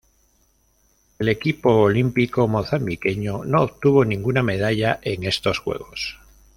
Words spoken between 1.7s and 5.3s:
olímpico mozambiqueño no obtuvo ninguna medalla en